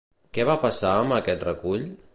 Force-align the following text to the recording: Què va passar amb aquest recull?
Què 0.37 0.45
va 0.49 0.55
passar 0.63 0.95
amb 1.03 1.17
aquest 1.19 1.47
recull? 1.51 1.87